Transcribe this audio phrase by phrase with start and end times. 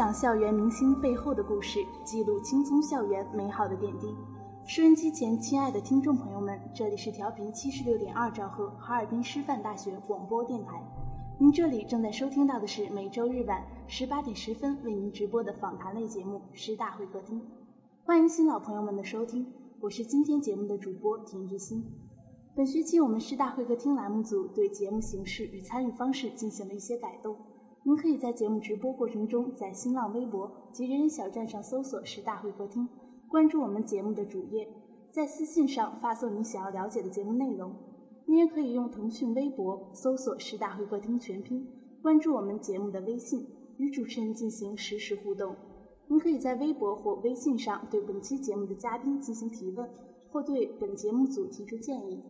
[0.00, 4.16] 讲校园明星背后的故事，记录青葱校园美好的点滴。
[4.64, 10.82] 收音机前，亲爱的听众朋友们，这里是调频七十六点二兆赫哈尔滨师范大学广播电台。
[11.38, 17.38] 您这里正在收听到的是每周日晚十八点十分为您直播的访谈类节目《师大会客厅》，
[18.06, 21.84] 欢迎新老朋友们的收听，我是今天节目的主播田志新。
[22.56, 27.36] 本学期我们师大会客厅栏目组对节目形式与参与方式进行了一些改动。
[27.82, 32.86] 您可以在节目直播过程中，在新浪微博及人人小站上搜索“十大会客厅”，
[33.26, 34.68] 关注我们节目的主页，
[35.10, 37.72] 在私信上发送您想要了解的节目内容。
[38.26, 41.66] 您也可以用腾讯微博搜索“十大会客厅”全拼，
[42.02, 43.46] 关注我们节目的微信，
[43.78, 45.56] 与主持人进行实时互动。
[46.06, 49.88] 您可以在微博或微信上对本期节目的嘉宾进行提问，
[50.30, 52.22] 或对本节目组提出建议。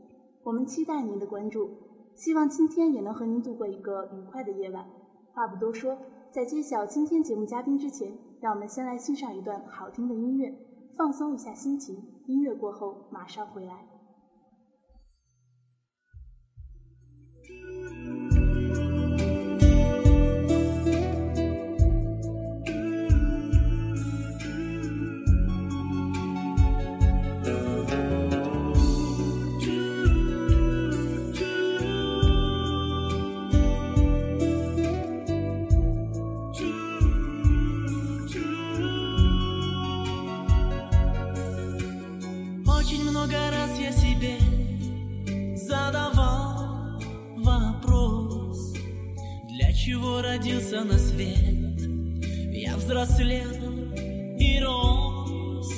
[0.44, 1.70] 我们期待您的关注，
[2.14, 4.86] 希望今天也能和您度过一个愉快的夜晚。
[5.32, 5.96] 话不多说，
[6.30, 10.54] 在揭晓今天节目嘉宾之前，让我们先来欣赏一段好听的音乐，
[10.96, 12.02] 放松一下心情。
[12.26, 13.89] 音乐过后马上回来。
[50.22, 51.80] Родился на свет.
[52.52, 53.50] Я взрослел
[54.38, 55.72] и рос.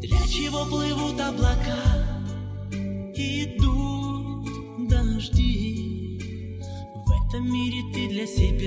[0.00, 2.24] Для чего плывут облака
[3.14, 6.20] Идут дожди?
[7.06, 8.63] В этом мире ты для себя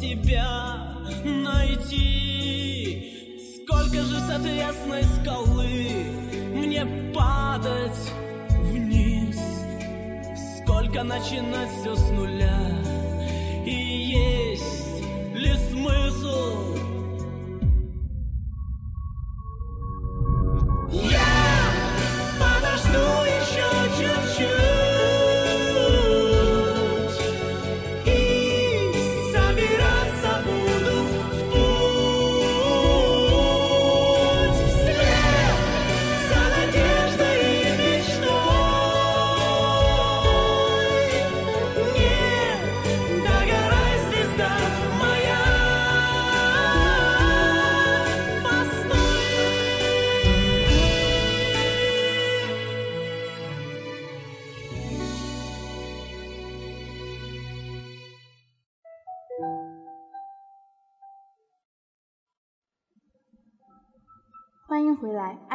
[0.00, 0.39] себя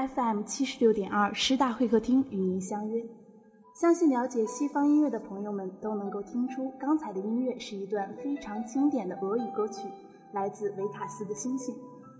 [0.07, 3.03] ，FM 七十六点二师大会客厅与您相约。
[3.73, 9.87] 相信了解西方音乐的朋友们都能够听出，刚才的音乐是一段非常经典的俄语歌曲，
[10.31, 11.75] 来自维塔斯的《星星》。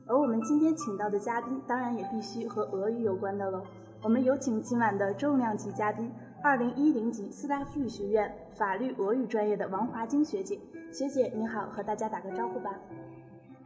[0.08, 3.64] 而我们今天请到的嘉宾，当然也必须和俄语有关的了。
[4.04, 6.12] 我们有请今晚的重量级嘉宾，
[6.44, 10.60] 二零一零级斯拉夫语学院法律俄语专业的王华晶学姐。
[10.92, 12.72] 学姐你好，和大家打个招呼吧。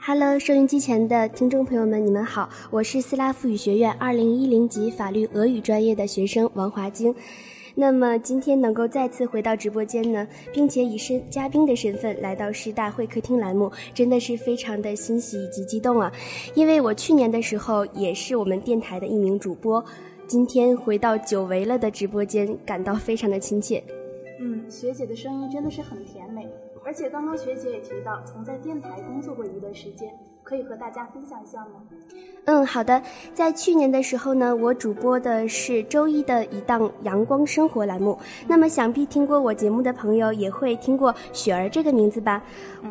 [0.02, 7.14] Hello，收音机前的听众朋友们，你们好，我是斯拉夫语学院二零一零级法律俄语专业的学生王华晶。
[7.76, 16.10] 那么今天能够再次回到直播间呢，并且以身嘉宾的身份来到师大会客厅栏目，真的是非常的欣喜以及激动啊！
[16.56, 19.84] 因为我去年的时候也是我们电台的一名主播，
[20.28, 23.84] 今天回到久违了的直播间，感到非常的亲切。
[24.40, 26.50] 嗯，学姐的声音真的是很甜美，
[26.86, 30.18] 而且刚刚学姐也提到曾在电台工作过一段时间。
[30.50, 31.84] 可以和大家分享一下吗？
[32.46, 33.00] 嗯，好的。
[33.36, 38.18] 在去年的时候呢，我主播的是周一的一档阳光生活栏目。
[38.48, 42.42] 那么，想必听过我节目的朋友也会听过雪儿这个名字吧？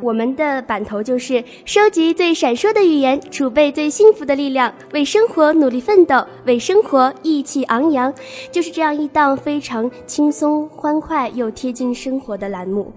[0.00, 8.14] 我们的版头就是收集最闪烁的语言，储备最幸福的力量，为生活努力奋斗，为生活意气昂扬。
[8.52, 12.92] 就是这样一档非常轻松欢快又贴近生活的栏目。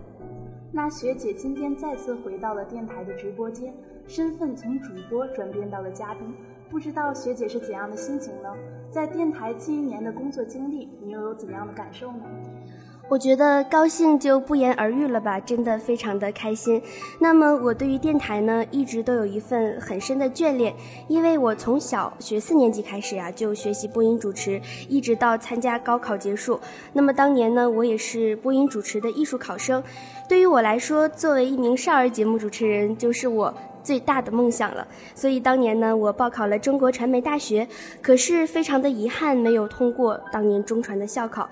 [0.71, 3.73] 那学姐今天再次回到了电台的直播间。
[4.11, 6.35] 身份从主播转变到了嘉宾，
[6.69, 8.49] 不知道学姐是怎样的心情呢？
[8.91, 12.23] 在电台近一年的工作经历，你又有怎样的感受呢？
[13.09, 16.81] 我觉得高兴就不言而喻了吧，真的非常的开心。
[17.21, 20.75] 那么我对于电台呢，一直都有一份很深的眷恋，
[21.07, 26.59] 因为我从小学四年级开始呀，就学习播音主持，一直到参加高考结束。
[26.91, 29.81] 那么当年呢，我也是播音主持的艺术考生。
[30.27, 33.53] 对于我来说，作为一名少儿节目主持人，就是我。
[33.83, 37.68] 最大的梦想了，所以当年呢，我报考了中国传媒大学，
[38.02, 41.50] 可是非常的遗憾，没有通过当年中传的校考。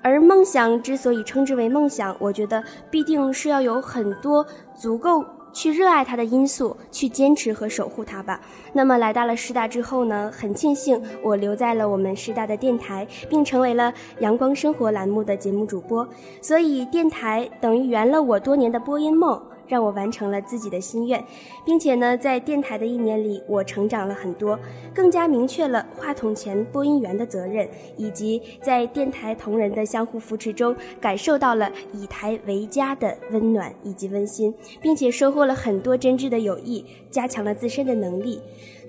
[0.00, 8.40] 而梦想之所以称之为梦想，我觉得必定是要有很多足够去热爱它的因素，去坚持和守护它吧。
[8.72, 16.08] 那么来到了师大之后呢，很庆幸我留在了我们师大的电台，并成为了阳光生活栏目的节目主播，
[16.40, 19.40] 所以电台等于圆了我多年的播音梦。
[19.68, 21.22] 让我完成了自己的心愿，
[21.64, 24.58] 并且呢，在电台的一年里，我成长了很多，
[24.94, 38.40] 更加明确了话筒前播音员的责任，以及在电台同仁的相互扶持中，感受到了以台为家的温暖以及温馨，并且收获了很多真挚的友谊，加强了自身的能力。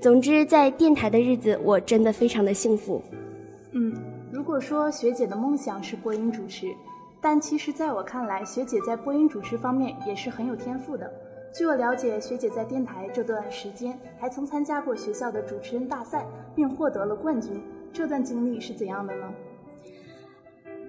[0.01, 3.01] 总之，在电台的日子，我真的非常的幸福。
[3.71, 3.93] 嗯，
[4.31, 6.67] 如果说学姐的梦想是播音主持。
[7.21, 11.11] 但其实，在我看来，学姐在播音主持方面也是很有天赋的。
[11.53, 17.61] 据我了解，学姐在电台这段时间还曾参加过学校的主持人大赛，并获得了冠军。
[17.91, 19.33] 这段经历是怎样的呢？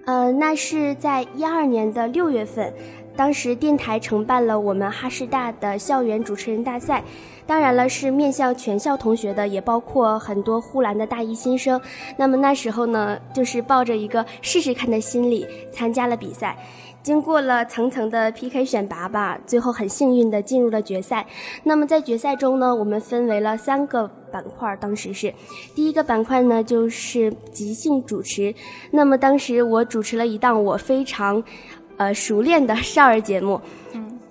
[0.05, 2.73] 呃，那是在一二年的六月份，
[3.15, 7.03] 当时电台承办了我们哈师大的校园主持人大赛。
[7.45, 11.79] 当然了，是面向全校同学的，也包括很多呼兰的大一新生。
[12.17, 16.57] 那么那时候呢，就是抱着一个试试看的心理参加了比赛。
[17.03, 21.25] 经过了层层的 PK 选拔吧，最后很幸运的进入了决赛。
[21.63, 25.33] 那么在决赛中呢，我们分为了三个板块，当时是
[25.73, 28.53] 第一个板块呢，就是即兴主持。
[28.91, 31.43] 那么当时我主持了一档我非常，
[31.97, 33.59] 呃熟练的少儿节目。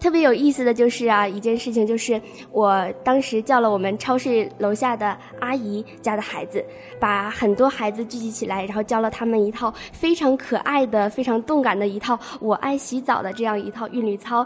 [0.00, 6.64] 特别有意思的就是啊，一件事情就是我当时叫了我们超市楼下的阿姨家的孩子，
[6.98, 14.44] 把很多孩子聚集起来，然后教了他们一套非常可爱的、非常动感的一套“我爱洗澡”的这样一套韵律操，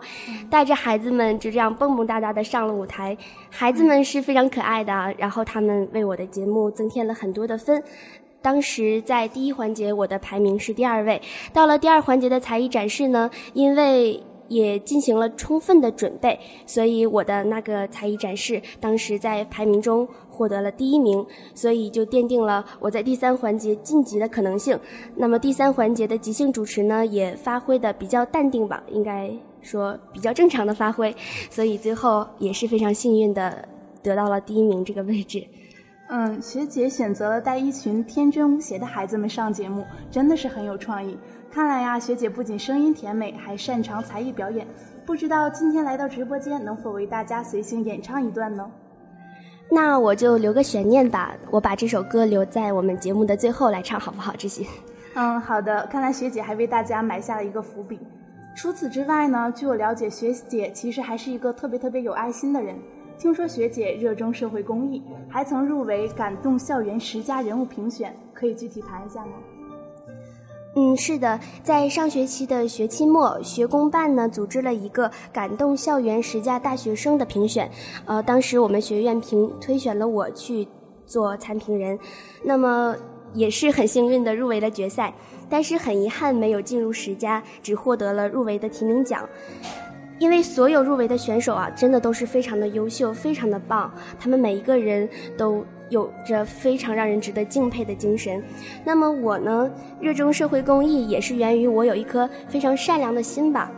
[0.51, 3.17] 带着孩子们就这样蹦蹦哒哒的上了舞台。
[3.49, 7.81] 孩子们是非常可爱的，然后他们为我的节目增添了很多的分。
[8.43, 11.23] 当时在第一环节，我的排名是第二位。
[11.53, 14.21] 到了第二环节的才艺展示呢，因为。
[14.49, 21.25] 也进行了充分的准备，所以我的那个才艺展示当时在排名中获得了第一名，
[21.55, 24.79] 所以就奠定了我在第三环节晋级的可能性。
[25.15, 29.31] 那么第三环节的即兴主持呢，也发挥的比较淡定吧，应该
[29.63, 31.15] 说比较正常的发挥，
[31.51, 33.67] 所以最后也是非常幸运的
[34.03, 35.43] 得到了第一名这个位置。
[36.11, 41.17] 嗯，学姐选择了带一群天真无邪的孩子们上节目，真的是很有创意。
[41.55, 44.67] 看来呀，学姐不仅声音甜美，还擅长才艺表演。
[45.07, 48.69] 不知道今天来到直播间，能否为大家随性演唱一段呢？
[49.71, 54.35] 那我就留个悬念吧，我把这首歌留在我们节目的最后来唱，好不好？
[54.37, 54.67] 这些。
[55.15, 55.87] 嗯，好的。
[55.87, 58.01] 看来学姐还为大家埋下了一个伏笔。
[58.57, 62.75] 除此之外呢，据我了解，学姐其实还是一个特别特别有爱心的人。
[63.17, 69.35] 听说学姐热衷社会公益，还曾入围感动校园十佳人物评选，可以具体谈一下吗？
[70.77, 77.71] 嗯，是的，在上学期的学期末，学工办呢组织了一个感动校园十佳大学生的评选，
[78.07, 80.67] 呃，当时我们学院评推选了我去
[81.07, 81.97] 做参评人，
[82.43, 82.97] 那么
[83.35, 85.15] 也是很幸运的入围了决赛，
[85.49, 89.29] 但是很遗憾没有进入十佳，只获得了入围的提名奖。
[90.19, 98.43] 因为所有入围的选手啊，真的都是非常的优秀，非常的棒，他们每一个人都有着非常让人值得敬佩的精神。
[98.85, 99.71] 那么我呢，
[100.01, 103.71] 热衷社会公益，也是源于我有一颗非常善良的心吧。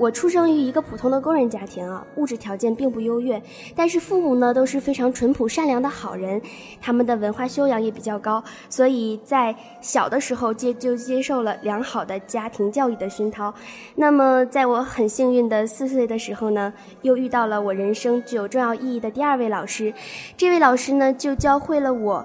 [0.00, 3.40] 我出生于一个普通的工人家庭啊，物质条件并不优越，
[3.76, 6.40] 但是父母呢都是非常淳朴善良的好人，
[6.80, 13.52] 他们的文化修养也比较高，所以在小的时候接就接受了良好的家庭教育的熏陶。
[13.94, 19.92] 那么在我很幸运的四岁的时候呢，又遇到了我人生具有重要意义的第二位老师，
[20.34, 22.24] 这位老师呢就教会了我，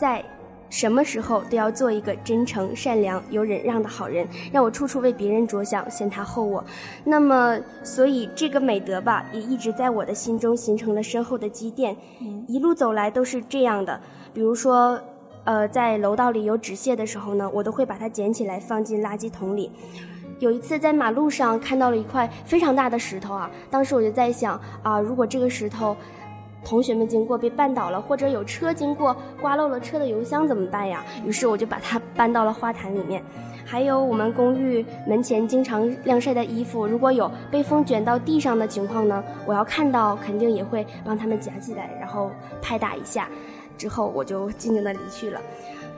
[0.00, 0.24] 在。
[0.70, 6.64] 什么时候都要做一个真诚、善良、有忍让的好人，让我处处为别人着想，先他后我。
[7.04, 11.96] 那么，所以这个美德吧，也一直在我的心中形成了深厚的积淀。
[12.46, 14.00] 一路走来都是这样的。
[14.32, 14.98] 比如说，
[15.42, 19.72] 呃，在楼道里有纸屑的时候呢，我都会把它捡起来放进垃圾桶里。
[20.38, 25.96] 有一次在马路上看到了一块非常大的石头啊，当时我就在想啊，如果这个石头。
[26.64, 31.04] 同学们经过被绊倒了，或者有车经过刮漏了车的油箱怎么办呀？
[31.24, 33.22] 于是我就把它搬到了花坛里面。
[33.64, 43.28] 还有我们公寓门前经常晾晒的衣服，如果有被风卷到地上的情况呢，我要看到肯定也会帮他们夹起来，然后拍打一下，
[43.78, 45.40] 之后我就静静的离去了。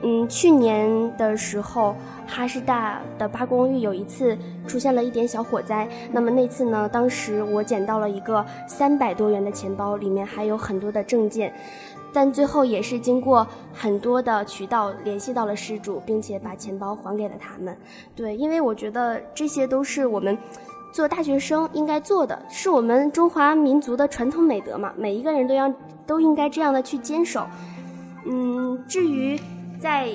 [0.05, 1.95] 嗯，去年的时候，
[2.27, 5.87] 哈师大的八公寓有一次出现了一点小火灾。
[6.11, 11.53] 那么那次呢，当时我捡到了一个三百多元的钱包，里面还有很多的证件，
[12.11, 17.73] 但最后也是经过很多的渠道联系到了失主，并且把钱包还给了他们。
[18.13, 20.37] 对，因为我觉得这些都是我们
[20.91, 25.73] 做大学生应该做的，是我们中华民族的传统美德嘛，每一个人都要
[26.05, 27.47] 都应该这样的去坚守。
[28.25, 29.39] 嗯，至于。
[29.83, 30.07] 在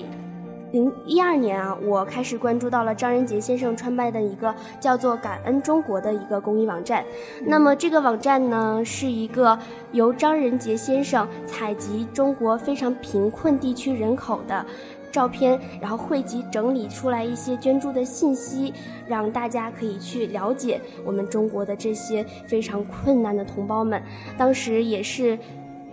[0.73, 7.05] 零一二年啊，我开始关注到了张仁杰先生创办的一个叫做“感恩中国”的一个公益网站。
[7.45, 9.59] 那么这个网站呢，是一个
[9.93, 14.65] 由张仁杰先生采集中国非常贫困地区人口的
[15.13, 18.73] 照片，然后汇集整理出来一些捐助的信息，
[19.07, 24.03] 让大家可以去了解我们中国的这些非常困难的同胞们。
[24.39, 25.39] 当时也是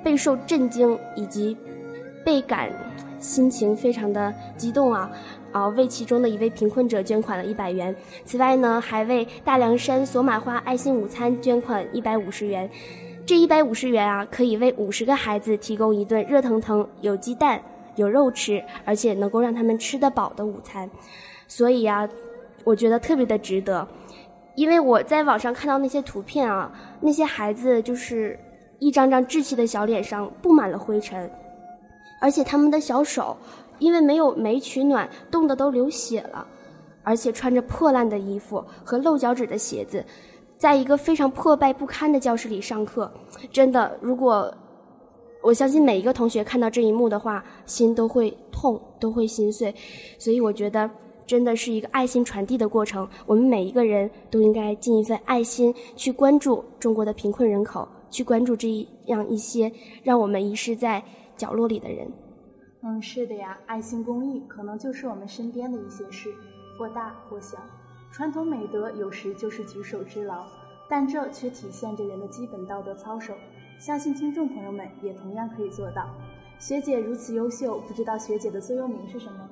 [0.02, 1.58] 备受震惊以及
[2.24, 2.70] 倍感。
[3.26, 5.12] 心情非常的激动啊，
[5.52, 7.94] 啊，为其中的一位贫困者捐款了一百元。
[8.24, 12.70] 此外呢，还为大凉山索玛花爱心午餐捐款一百五十元。
[13.26, 17.60] 这一百五十元啊，可以为五十个孩子提供一顿热腾腾、有鸡蛋、
[17.96, 20.88] 有肉吃，而且能够让他们吃得饱的午餐。
[21.48, 22.08] 所以啊，
[22.64, 23.88] 我觉得特别的值得。
[24.54, 28.40] 因为我在网上看到那些图片啊，那些孩子就是
[28.78, 31.30] 一张张稚气的小脸上布满了灰尘。
[32.20, 33.36] 而且他们的小手，
[33.80, 36.48] 因为没有煤取暖，冻得都流血了，
[37.04, 40.04] 而且穿着破烂的衣服和露脚趾的鞋子，
[40.58, 43.12] 在一个非常破败不堪的教室里上课。
[43.52, 44.52] 真的，如果
[45.44, 49.74] 我相信每一个同学看到这一幕的话，心都会痛，都会心碎。
[50.18, 50.90] 所以我觉得，
[51.28, 53.08] 真的是一个爱心传递的过程。
[53.28, 58.68] 我们每一个人都应该尽一份爱心，去关注中国的贫困人口，去关注这
[59.06, 61.04] 样一些让我们遗失在。
[61.38, 62.12] 角落里的人，
[62.82, 66.34] 嗯，是的呀，爱心公益可能就是我们身边的一些事，
[66.78, 67.58] 或大或小。
[68.12, 70.46] 传统美德有时就是举手之劳，
[70.90, 73.34] 但这却体现着人的基本道德操守。
[73.78, 76.08] 相信听众朋友们也同样可以做到。
[76.58, 79.50] 学姐如此优秀，不知道学姐的座右铭是什么呢？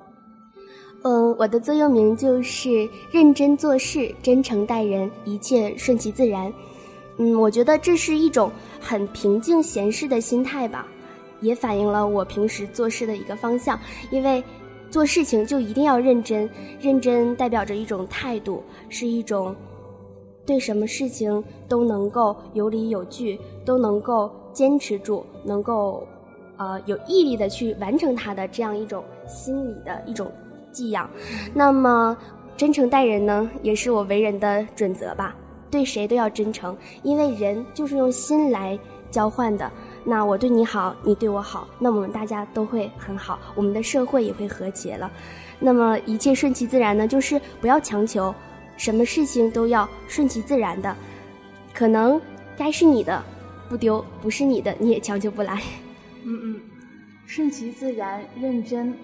[1.02, 6.50] 嗯，我的座右铭就是认真做事，真诚待人，一切顺其自然。
[7.18, 8.50] 嗯，我觉得这是一种
[8.80, 10.88] 很平静闲适的心态吧。
[11.44, 13.78] 也反映了我平时做事的一个方向，
[14.10, 14.42] 因为
[14.90, 16.48] 做事情就一定要认真，
[16.80, 19.54] 认真代表着一种态度，是一种
[20.46, 26.06] 对什么事情都能够有理有据，都能够坚持住，能够
[26.56, 30.30] 呃有毅力的去完成它的这样一种心理的一种
[30.70, 31.10] 寄养。
[31.52, 32.16] 那么
[32.56, 35.34] 真诚待人呢，也是我为人的准则吧，
[35.70, 38.78] 对谁都要真诚，因为人就是用心来
[39.10, 39.68] 交换的。
[40.04, 45.10] 那我对你好，你对我好，那我们大家都会很好，我们的社会也会和谐了。
[45.58, 47.08] 那么一切顺其自然呢？
[47.08, 48.34] 就是不要强求，
[48.76, 50.94] 什么事情都要顺其自然的。
[51.72, 52.20] 可能
[52.56, 53.24] 该是你的
[53.68, 55.62] 不丢，不是你的你也强求不来。
[56.24, 56.60] 嗯嗯，
[57.26, 58.94] 顺其自然，认真。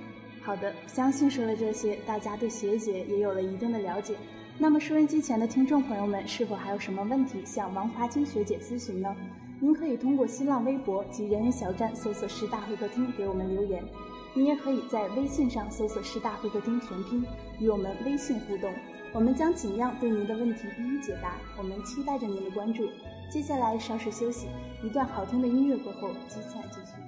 [0.42, 4.14] 好的，相信说了这些，大家对学姐也有了一定的了解。
[4.58, 9.14] 那么，收音机前的听众朋友们，是否还有什么问题向王华晶学姐咨询呢？
[9.62, 13.84] 您可以通过新浪微博及人人小站搜索“师大会客厅”给我们留言，
[14.32, 17.22] 您也可以在微信上搜索“师大会客厅”全拼，
[17.58, 18.72] 与我们微信互动，
[19.12, 21.36] 我们将尽量对您的问题一一解答。
[21.58, 22.88] 我们期待着您的关注。
[23.30, 24.48] 接下来稍事休息，
[24.82, 26.99] 一段好听的音乐过后，精彩继续。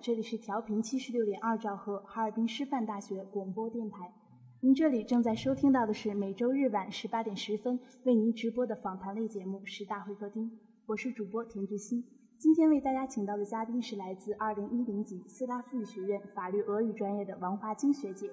[0.00, 4.12] 这里是调频七十六点二兆赫哈尔滨师范大学广播电台。
[4.60, 10.44] 您这里正在收听到的是每周日晚十八点十分为您直播的访谈类节目《师大会客厅》，
[10.86, 12.04] 我是主播田志新。
[12.38, 18.30] 今天为大家请到的嘉宾是来自二零一零级四大附语学院法律俄语专业的王华金学姐。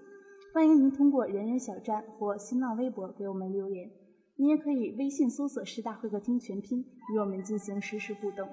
[0.54, 3.90] 欢迎您通过人人小站或新浪微博给我们留言，
[4.36, 8.48] 您也可以微信搜索“师大会客厅”全拼与我们进行实时互动。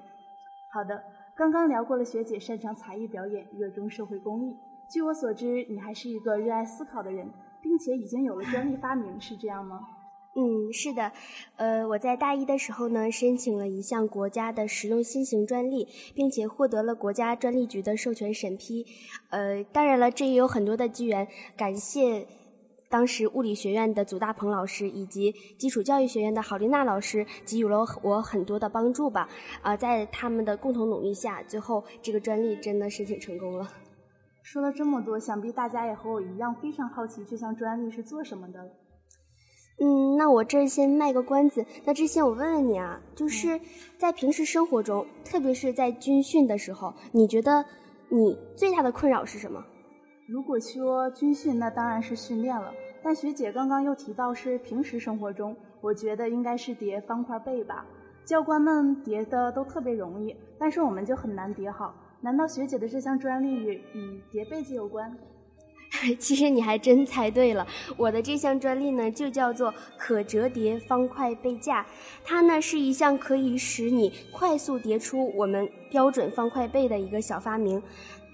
[0.73, 1.03] 好的，
[1.35, 4.55] 刚刚聊过了学姐擅长才艺表演，热衷社会公益。
[4.87, 7.27] 据我所知，你还是一个热爱思考的人，
[7.59, 9.79] 并且已经有了专利发明，是这样吗？
[10.35, 11.11] 嗯，是的，
[11.55, 18.85] 呃，我在大一的时候呢，申请了一项国家的实用新型专利，并且获得了国家专利局的授权审批。
[19.31, 22.27] 呃，当然了，这也有很多的机缘，感谢
[22.93, 29.27] 当时物理学院的祖大鹏老师以及基础教育学院的郝丽娜老师给予了我很多的帮助吧。
[29.63, 33.67] 啊、在他们的共同努力下，最后这个专利真的申请成功了。
[34.43, 38.69] 说了这么多，想必大家也和我一样非常好奇这项专利是做什么的了。
[39.79, 41.65] 嗯，那我这儿先卖个关子。
[41.85, 43.59] 那之前我问问你啊，就是
[43.97, 47.65] 在平时生活中，特别是在军训的时候，你觉得
[48.09, 49.65] 你最大的困扰是什么？
[50.25, 52.73] 如果说军训，那当然是训练了。
[53.03, 57.85] 但学姐刚刚又提到是平时生活中，我觉得应该是叠方块被吧。
[58.23, 61.93] 教官们叠的都特别容易，但是我们就很难叠好。
[62.21, 65.13] 难道学姐的这项专利与与叠被子有关？
[66.17, 71.85] 其实你还真猜对了，我的这项专利呢就叫做可折叠方块被架，
[72.23, 77.83] 它呢是一项可以使你快速叠出我们标准方块被的一个小发明。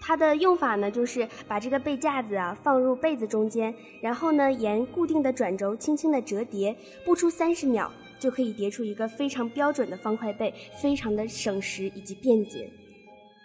[0.02, 12.70] 它的用法呢，就是把这个被架子啊放入被子中间，然后呢沿固定的转轴轻轻的折叠，不出三十秒就可以叠出一个非常标准的方块被，非常的省时以及便捷。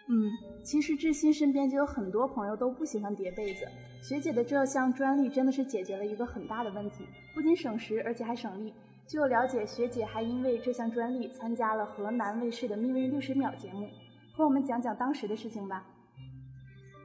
[0.08, 0.30] 嗯，
[0.62, 3.66] 其实志新身边就有很多朋友都不喜欢叠被子。
[4.02, 8.72] 学姐的这项专利真的是解决了一个很大的问题，不仅省时，而且还省力。
[9.06, 13.88] 据我了解，学姐还因为这项专利参加了河南卫视的《命运六十秒》节目，
[14.32, 15.84] 和我们讲讲当时的事情吧。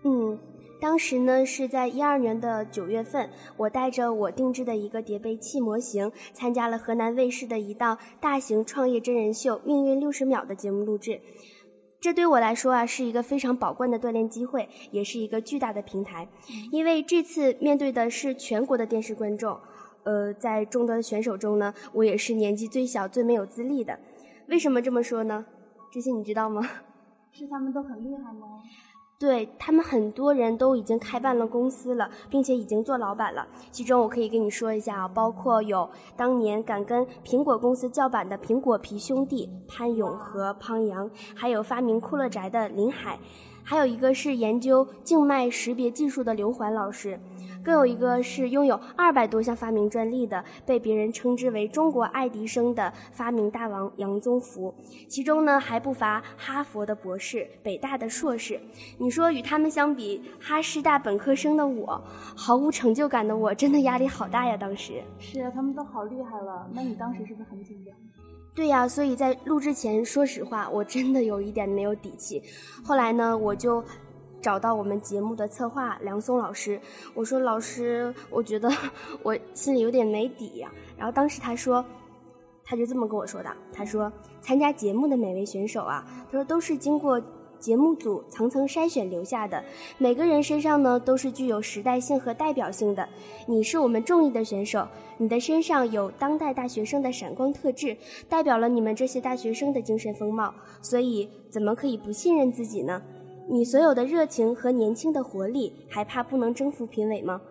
[0.04, 0.40] 嗯，
[0.80, 11.20] 当时呢是在一二年的九月份，我带着我定制的一个叠被器模型，参加了河南卫视的一档大型创业真人秀《命运六十秒》的节目录制。
[12.00, 16.30] 这对我来说啊，是一个非常宝贵的锻炼机会，也是一个巨大的平台。
[16.72, 19.60] 因为这次面对的是全国的电视观众，
[20.06, 24.00] 呃，在众多的选手中呢，我也是年纪最小、最没有资历的。
[24.48, 25.46] 为什么这么说呢？
[25.92, 26.62] 这些你知道吗？
[27.34, 28.48] 是他们都很厉害吗？
[29.20, 33.46] 对他们很多人都已经开办了公司了，并且已经做老板了。
[33.70, 43.20] 其中我可以跟你说一下啊，包括有当年敢跟苹果公司叫板的苹果皮兄弟潘勇和潘阳，还有发明酷乐宅的林海，
[43.62, 47.20] 还有一个是研究静脉识别技术的刘环老师，
[47.64, 54.74] 更有一个是拥有二百多项发明专利的，被别人称之为中国爱迪生的发明大王杨宗福。
[55.08, 58.60] 其中呢还不乏哈佛的博士、北大的硕士。
[58.98, 62.02] 你说与他们相比，哈师大本科生的我，
[62.36, 64.56] 毫无成就感的我，真的压力好大呀！
[64.56, 65.02] 当时。
[65.20, 66.70] 是啊，他们都好厉害了。
[66.74, 67.94] 那你当时是不是很紧张？
[68.56, 72.44] 对呀、所以在录之前，说实话，我真的有一点没有底气。
[72.84, 73.82] 后来呢，我就
[74.42, 76.80] 找到我们节目的策划梁松老师，
[77.14, 78.70] 我说：“老师，我觉得
[79.24, 81.84] 我心里有点没底呀、然后当时他说，
[82.64, 87.22] 他就这么跟我说的，他说：“参加节目的每位选手啊，他说都是经过。”
[87.60, 89.62] 节目组层层筛选留下的，
[89.98, 93.06] 每个人身上呢都是具有时代性和代表性的。
[93.48, 97.98] 你是我们中意的选手，你的身上有当代大学生的闪光特质，
[98.30, 103.02] 代表了你们这些大学生的精神风貌，所以怎么可以不信任自己呢？
[103.52, 107.42] 你所有的热情和年轻的活力，还怕不能征服评委吗？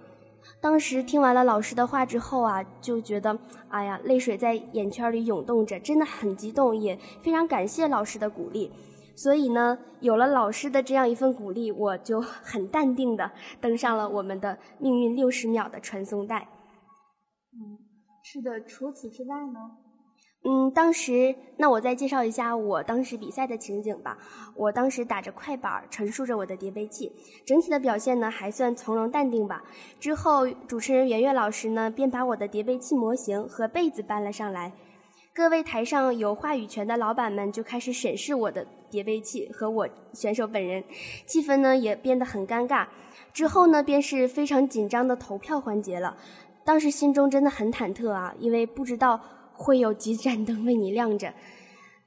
[0.61, 3.37] 当时听完了老师的话之后啊，就觉得，
[3.69, 8.71] 哎呀，泪水在眼圈里涌动着，真的很激动，也非常感谢老师的鼓励。
[9.17, 16.49] 所以呢，有了老师的这样一份鼓励，我就很淡定的 登上了我们的命运六十秒的传送带。
[17.53, 17.77] 嗯，
[18.23, 18.65] 是的。
[18.65, 19.88] 除此之外呢？
[20.45, 24.17] 嗯，当时那我再介绍一下我当时比赛的情景吧。
[24.55, 27.13] 我当时打着快板，陈述着我的叠被器，
[27.45, 29.63] 整体的表现呢还算从容淡定吧。
[30.01, 34.73] 之后，主持人圆圆老师呢便把我的叠被器模型和被子搬了上来。
[35.35, 40.83] 各位台上有话语权的老板们就开始审视我的叠被器和我选手本人，
[41.27, 42.87] 气氛呢也变得很尴尬。
[43.33, 46.17] 之后呢，便是非常紧张的投票环节了。
[46.65, 49.21] 当时心中真的很忐忑啊，因为不知道
[49.59, 51.35] 会有几盏灯为你亮着。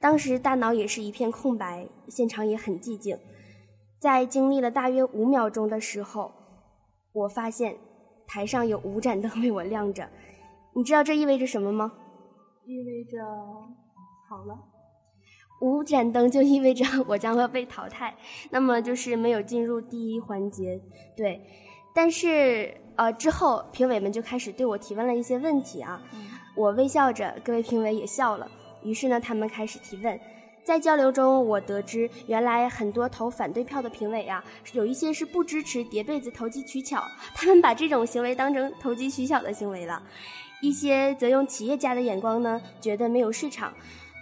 [0.00, 3.16] 当时大脑也是一片空白，现场也很寂静。
[4.00, 6.32] 在经历了大约五秒钟的时候，
[7.12, 7.76] 我发现
[8.26, 10.08] 台上有五盏灯为我亮着。
[10.74, 11.92] 你知道这意味着什么吗？
[12.64, 13.24] 意味着
[14.28, 14.58] 好了。
[15.60, 18.16] 五盏灯就意味着我将会被淘汰，
[18.50, 20.80] 那么就是没有进入第一环节。
[21.16, 21.40] 对，
[21.94, 26.02] 但是呃之后评委们就开始对我提问了一些问题啊，
[26.54, 28.50] 我微笑着，各位评委也笑了。
[28.82, 30.18] 于是呢，他们开始提问。
[30.64, 37.02] 在交流中，我得知原来很多投反对票的评委啊，有一些是不支持叠被子投机取巧，
[37.34, 40.00] 他们把这种行为当成投机取巧的行为了。
[40.60, 43.72] 一些则用企业家的眼光呢，觉得没有市场。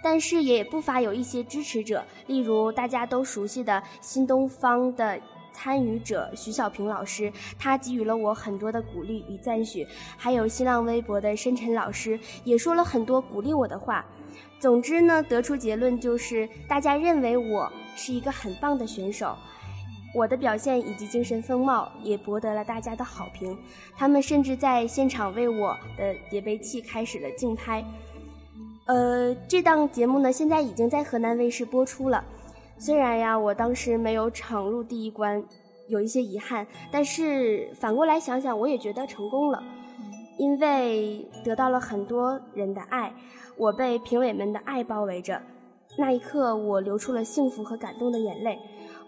[0.03, 5.19] 但是也不乏有一些支持者，例如大家都熟悉的新东方的
[5.51, 9.87] 参与者徐小平老师，他给予了我很多的鼓励与赞许，
[10.17, 14.05] 还有新浪微博的深沉老师也说了很多鼓励我的话。
[14.59, 19.35] 总之呢，得出结论就是大家认为我是一个很棒的选手。
[20.13, 23.57] 我的表现以及精神风貌也博得了大家的好评，
[23.95, 27.83] 他们甚至在现场为我的叠杯器开始了竞拍。
[28.85, 32.23] 呃，这档节目呢，现在已经在河南卫视播出了。
[32.81, 35.43] 虽然呀，我当时没有闯入第一关，
[35.87, 39.61] 有一些遗憾，但是反过来想想，我也觉得成功了，
[40.39, 43.13] 因为得到了很多人的爱，
[43.55, 45.39] 我被评委们的爱包围着。
[45.95, 48.57] 那一刻，我流出了幸福和感动的眼泪。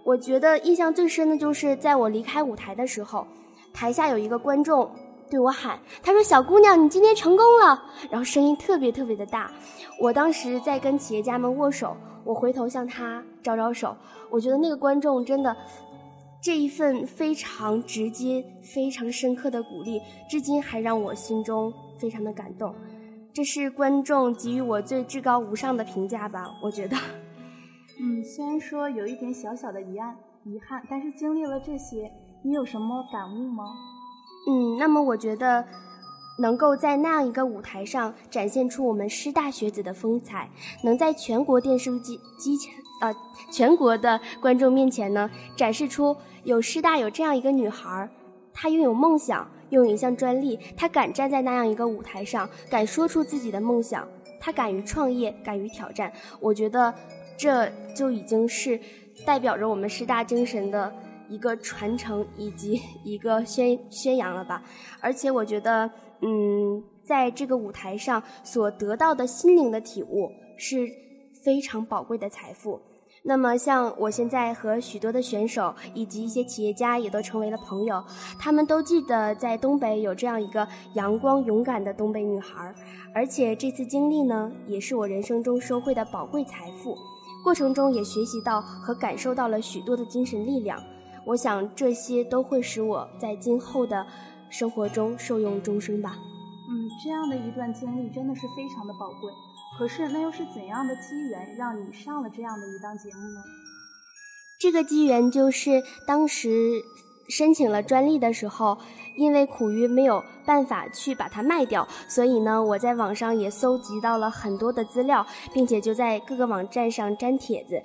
[0.04, 3.26] 我觉得印象最深的就是在我离开舞台的时候，
[3.74, 4.88] 台下有一个观众
[5.32, 7.82] 对我喊：“他说小姑娘，你今天成功了。”
[8.12, 9.50] 然后声音特别特别的大。
[10.00, 13.96] 我当时在跟企业家们握手，我回头向他招招手。
[14.32, 15.56] 我觉得那个观众真的，
[16.42, 22.74] 这一份非常直接、非常深刻的鼓励，至今还让我心中非常的感动。
[23.32, 26.56] 这是观众给予我最至高无上的评价吧？
[26.62, 26.96] 我觉得。
[28.00, 32.12] 嗯，虽然说有一点小小的遗憾，遗憾，但是经历了这些，
[32.44, 33.64] 你有什么感悟吗？
[34.50, 35.66] 嗯，那么我觉得，
[36.40, 40.50] 能够在那样一个舞台上展现出我们师大学子的风采，
[40.84, 42.74] 能在全国电视机机前
[43.04, 43.16] 呃
[43.52, 48.10] 全国的观众面前呢，展示出有师大有这样一个女孩，
[48.54, 54.08] 她拥有梦想，拥有一项专利，她敢站在那样一个舞台上，敢说出自己的梦想，
[54.40, 56.12] 她敢于创业，敢于挑战。
[56.40, 56.94] 我觉得。
[57.36, 58.80] 这就已经是
[59.26, 60.94] 代表着我们师大精神的
[61.28, 64.64] 一个传承以及一个宣宣扬了吧。
[65.02, 65.90] 而且我觉得，
[66.22, 70.88] 嗯，在这个舞台上所得到的心灵的体悟是
[71.44, 72.80] 非常宝贵的财富。
[73.26, 78.04] 那么，像我现在和许多的选手以及一些企业家也都成为了朋友，
[78.38, 82.76] 他们都记得在东北有这样一个阳光勇敢的东北女孩儿，
[83.16, 86.98] 而且这次经历呢，也是我人生中收获的宝贵财富。
[87.46, 90.78] 过程中也学习到和感受到了许多的精神力量，
[91.26, 94.06] 我想这些都会使我在今后的
[94.50, 96.18] 生活中受用终生吧。
[96.70, 99.32] 嗯，这样的一段经历真的是非常的宝贵。
[99.78, 103.44] 可是，那又是怎样的机缘让你上了这样的一档节目呢？
[104.60, 106.82] 这个机缘就是当时
[107.28, 108.78] 申请了专利的时候。
[109.16, 117.80] 因为苦于没有办法去把它卖掉，所以呢，我在网上也搜集到了很多的资料，并且就在各个网站上粘帖子。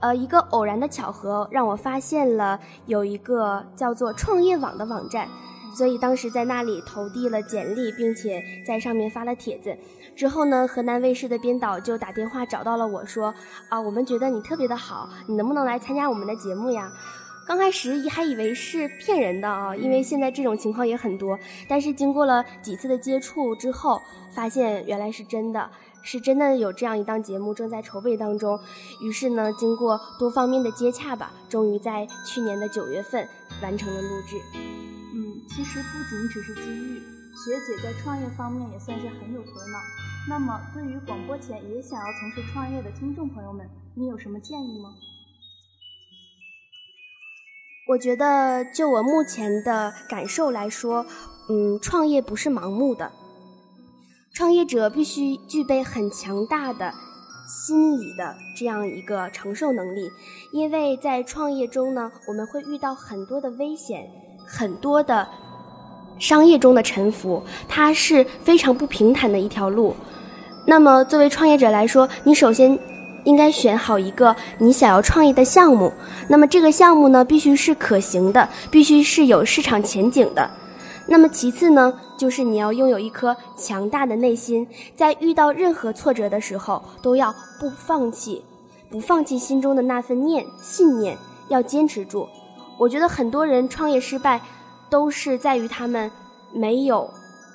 [0.00, 5.26] 呃，一个偶然的巧合让我发现了有一个叫做创业网的网站，
[5.74, 9.76] 所以当时在那里投递了简历，并且在上面发了帖子。
[10.14, 13.34] 之后呢，河南卫视的编导就打电话找到了我说
[13.68, 16.92] ：“啊，我们觉得你特别的好，你能不能来参加我们的节目呀？”
[17.44, 21.36] 刚开始还以为是骗人的啊，因为现在这种情况也很多。
[21.68, 24.00] 但是经过了几次的接触之后，
[24.32, 25.68] 发现原来是真的，
[26.02, 28.56] 是真的有这样一档节目正在筹备当中。
[29.00, 33.26] 于是呢，经过多方面的接洽吧，终于在去年的九月份
[33.60, 34.36] 完成了录制。
[35.12, 39.78] 嗯，其实不仅只是机遇，学姐在创业方面也算是很有头脑。
[40.28, 44.94] 那么，对于广播前也想要从事创业的听众朋友们，你有什么建议吗？
[47.88, 51.04] 我觉得，就我目前的感受来说，
[51.48, 53.10] 嗯，创业不是盲目的，
[54.32, 56.94] 创业者必须具备很强大的
[57.48, 60.08] 心理的这样一个承受能力，
[60.52, 64.08] 因为在创业中呢，我们会遇到很多的危险，
[64.46, 65.28] 很多的
[66.22, 69.92] 商业中的沉浮，它是非常不平坦的一条路。
[70.64, 72.78] 那么，作为创业者来说，你首先。
[73.24, 75.92] 应该选好一个你想要创业的项目，
[76.26, 80.50] 那么这个项目呢，必须是可行的，必须是有市场前景的。
[81.06, 88.42] 那么其次呢，就是你要拥有一颗强大的内心，在遇到任何挫折的时候，都要不放弃，
[88.90, 91.16] 不放弃心中的那份念信念，
[91.48, 92.28] 要坚持住。
[92.76, 94.40] 我觉得很多人创业失败，
[94.92, 96.10] 都是在于他们
[96.52, 97.08] 没有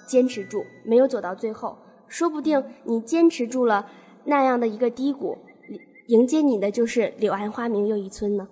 [0.07, 1.77] 坚持住，没有走到最后。
[2.07, 3.85] 说不定你坚持住了
[4.25, 5.37] 那样的一个低谷。
[6.07, 8.47] 迎接你的就是柳暗花明又一村呢。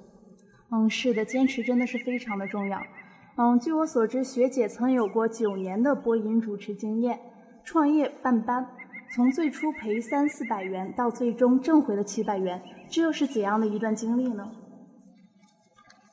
[0.69, 2.79] 嗯，是的，坚持真的是非常的重要。
[3.37, 7.19] 嗯，据我所知，学姐曾有过九年的播音主持经验，
[7.63, 8.69] 创业办班，
[9.15, 14.51] 从最初赔三四百元到最终挣回了七百元，这又是怎样的一段经历呢？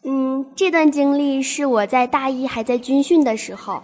[0.04, 3.82] 嗯，这段经历是我在大一还在军训的时候，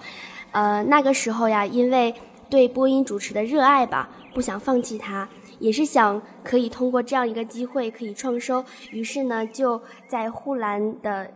[0.50, 2.12] 呃，那个时候呀，因为
[2.50, 5.28] 对播音主持的热爱吧，不想放弃它。
[5.60, 11.28] 也是想可以通过这样一个机会可以创收，于是呢就在呼兰的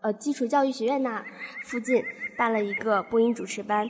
[0.00, 1.22] 呃基础教育学院那
[1.64, 2.02] 附近
[2.36, 3.86] 办了一个播音主持班。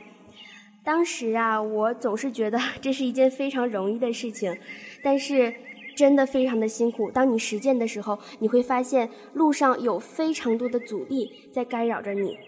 [0.83, 4.59] 当时啊，我总是觉得这是一件非常容易的事情，
[5.03, 5.55] 但是
[5.99, 7.11] 真的非常的辛苦。
[7.11, 12.39] 当你实践的时候，你会发现路上有非常多的阻力在干扰着你。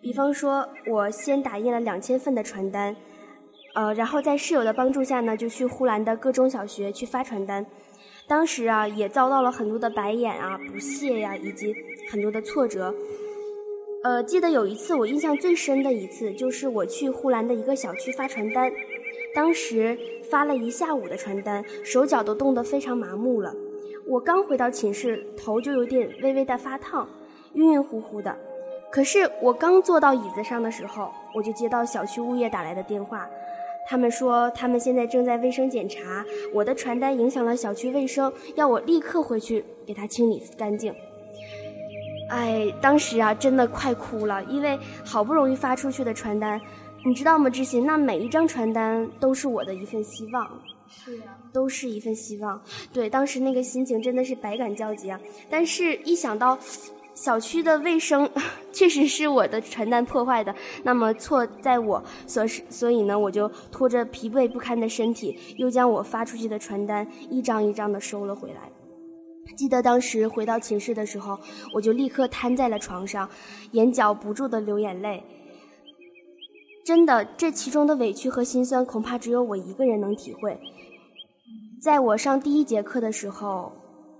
[0.00, 2.96] 比方说，我先打印了两千份的传单，
[3.74, 7.66] 呃，然后在室友的帮助下呢，就去呼兰的各中小学去发传单。
[8.26, 11.74] 当时啊，也遭到了很多的白眼啊、不屑呀、以及
[12.10, 12.94] 很多的挫折。
[14.02, 18.72] 呃，记得有一次我印象最深的一次，就是我去呼兰的一个小区发传单，
[19.34, 19.98] 当时
[20.30, 23.54] 发了一下午的传单，手脚都冻得非常麻木了。
[24.06, 27.08] 我刚回到寝室，头就有点微微的发烫，
[27.54, 28.36] 晕晕乎乎的。
[28.90, 33.28] 可是我刚坐到椅子上的时候，我就接到小区物业打来的电话，
[33.86, 40.92] 他们说他们现在正在卫生检查，我的传单影响了小区卫生，要我立刻回去给它清理干净。
[42.30, 46.60] 哎，当时啊，真的快哭了，因为好不容易发出去的传单，
[47.02, 47.48] 你知道吗？
[47.48, 50.46] 志新，那每一张传单都是我的一份希望，
[50.86, 52.60] 是啊、都是一份希望。
[52.92, 55.18] 对，当时那个心情真的是百感交集啊。
[55.48, 56.58] 但是，一想到
[57.14, 58.28] 小区的卫生
[58.70, 68.70] 确实是我的传单破坏的，那么错在我，所是所以呢，我就拖着疲惫不堪的身体，又将我发出去的传单一张一张的收了回来。
[69.56, 71.38] 记得当时回到寝室的时候，
[71.74, 73.28] 我就立刻瘫在了床上，
[73.72, 75.22] 眼角不住的流眼泪。
[76.90, 80.60] 真的，这其中的委屈和心酸，恐怕只有我一个人能体会。
[81.80, 83.70] 在我上第一节课的时候，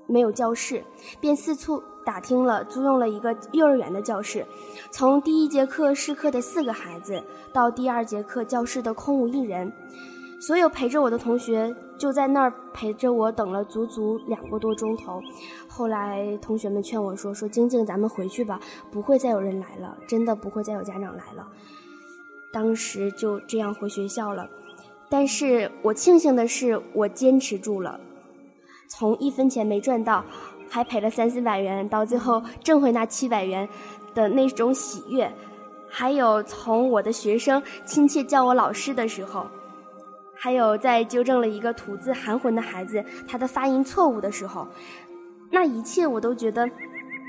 [0.06, 0.80] 没有教室，
[1.20, 4.46] 便四处打听了租用了一个幼儿园的教室。
[4.92, 7.20] 从第一节课试课的四个孩子，
[7.52, 9.72] 到第二节课教室的空无一人，
[10.40, 15.20] 所有陪着我的同学就在那儿陪着我等了足足两个多钟头。
[15.66, 18.60] 后来同学们劝我说：“说晶晶，咱们回去吧，
[18.92, 21.48] 不会再有人来了，真的不会再有家长来了。”
[22.52, 24.48] 当时就这样回学校了。
[25.08, 27.98] 但是我庆幸的是，我坚持住了，
[28.88, 30.24] 从一分钱没赚到，
[30.68, 33.68] 还赔了三四百元，到最后挣回那七百元
[34.14, 35.32] 的那种喜悦，
[35.88, 39.46] 还有从我的学生亲切叫我老师的时候，
[40.36, 44.68] 还有在纠正了一个吐字含混的孩子他的发音错误的时候，
[45.50, 46.70] 那一切我都觉得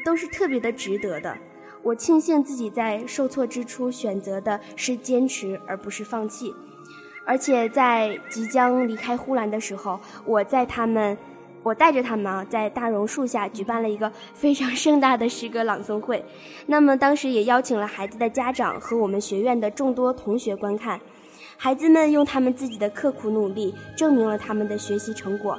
[0.05, 1.36] 都是特别的值得的。
[1.84, 6.53] 我庆幸自己在受挫之初选择的是坚持，而不是放弃。
[7.25, 11.17] 而且在即将离开呼兰的时候，我在他们，
[11.63, 16.23] 我带着他们啊，在大榕树下举办了一个非常盛大的诗歌朗诵会。
[16.65, 20.99] 那么当时也邀请了孩子的家长和我们学院的众多同学观看。
[21.64, 25.55] 孩子们用他们自己的刻苦努力，证明了他们的学习成果。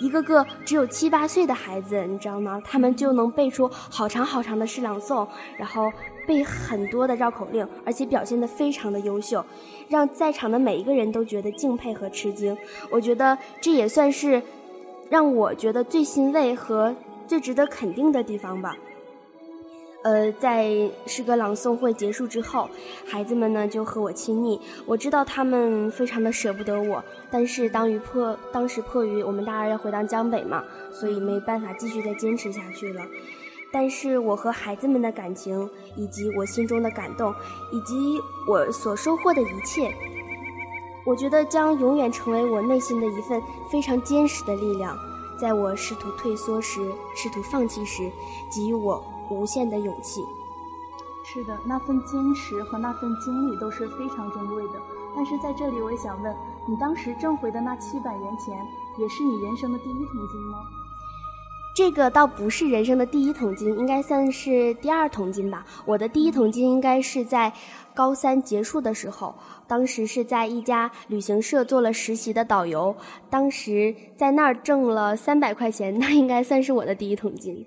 [0.00, 2.58] 一个个只有七八岁的孩子，你知道吗？
[2.64, 5.28] 他们就能背出好长好长的诗朗诵，
[5.58, 5.92] 然后
[6.26, 9.44] 背很多的绕口令，而且表现得非常的优秀，
[9.90, 12.56] 让在场的每一个人都觉得敬佩和吃惊。
[12.90, 14.42] 我觉得这也算是
[15.10, 16.96] 让我觉得最欣慰和
[17.26, 18.74] 最值得肯定的地方吧。
[20.02, 22.68] 呃，在诗歌朗诵会结束之后，
[23.06, 24.60] 孩子们呢就和我亲昵。
[24.84, 33.02] 我知道他们非常的舍不得我，但是当于迫当时迫于我们大二要回到江北嘛，所以没办法继续再坚持下去了。
[33.72, 37.32] 但是我和孩子们的感情，以及我心中的感动，
[37.72, 39.94] 以及我所收获的一切，
[41.06, 43.40] 我觉得将永远成为我内心的一份
[43.70, 44.98] 非常坚实的力量，
[45.38, 46.80] 在我试图退缩时、
[47.14, 48.02] 试图放弃时，
[48.52, 50.20] 给予我无限的勇气。
[51.24, 54.80] 是的，那份坚持和那份经历都是非常珍贵的。
[55.14, 56.34] 但是在这里，我也想问，
[56.68, 58.58] 你当时挣回的那七百元钱，
[58.98, 60.58] 也是你人生的第一桶金吗？
[61.74, 65.64] 这个倒不是人生的第一桶金，应该算是第二桶金吧。
[65.86, 67.50] 我的第一桶金应该是在
[67.94, 69.34] 高三结束的时候，
[69.66, 72.94] 当时是在一家旅行社做了实习的导游，
[73.30, 77.64] 当时在那儿挣了三百块钱，那应该算是我的第一桶金。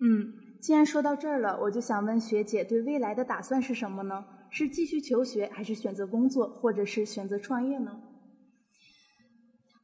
[0.00, 0.30] 嗯，
[0.60, 4.24] 既然说到这儿了，我就想问学姐对未来的打算是什么呢？
[4.50, 7.92] 是继续求学，还是选择工作，或者是选择创业呢？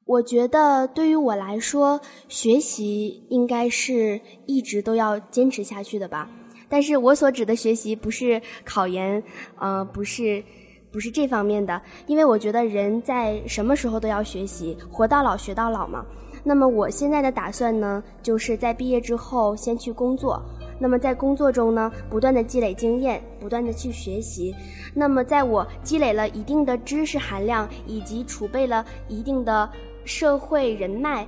[0.07, 6.29] 我觉得对于我来说，学习应该是一直都要坚持下去的吧。
[6.68, 9.22] 但是我所指的学习不是考研，
[9.59, 10.43] 呃，不是，
[10.93, 11.81] 不是这方面的。
[12.07, 16.05] 因为我觉得人在什么时候都要学习，活到老学到老嘛。
[16.43, 20.43] 那么我现在的打算呢，就是在毕业之后先去工作。
[20.79, 24.55] 那么在工作中呢，不断的积累经验，不断的去学习。
[24.95, 29.68] 那么在我积累了一定的知识含量，以及储备了一定的
[30.05, 31.27] 社会人脉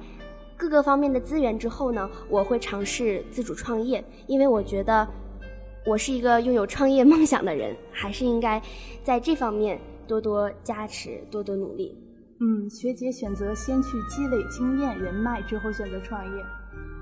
[0.57, 5.07] 各个方面的资源之后呢，我会尝试自主创业，因为我觉得
[5.85, 8.61] 我是一个拥有创业梦想的人，还是应该
[9.05, 11.97] 在这方面多多加持，多多努力。
[12.41, 16.45] 嗯，学姐选择先去积累经验人脉，之后选择创业。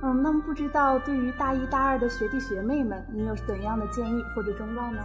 [0.02, 5.00] 嗯，那么不知道对于大一、大二的学弟学妹们，你有怎样的建议或者忠告呢？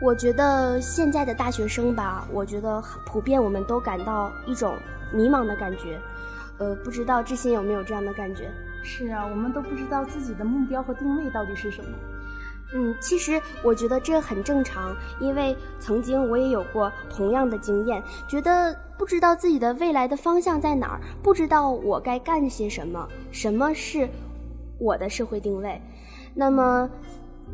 [0.00, 4.76] 我觉得现在的大学生吧，我觉得普遍我们都感到一种
[5.12, 5.98] 迷茫的感觉。
[6.58, 8.50] 呃，不知道志新有没有这样的感觉？
[8.84, 11.90] 是啊，我们都不知道自己的目标和定位到底是什么。
[12.74, 24.08] 嗯，其实我觉得这很正常，因为曾经我也有过同样的经验，觉得不知道自己的未来的方向在哪儿，不知道我该干些什么，什么是
[24.78, 25.82] 我的社会定位。
[26.32, 26.88] 那么，